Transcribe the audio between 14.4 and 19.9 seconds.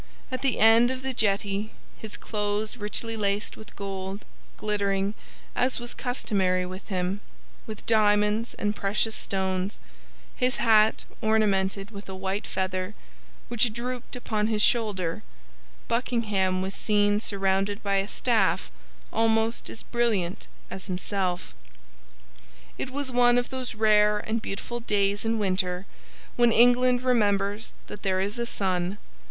his shoulder, Buckingham was seen surrounded by a staff almost as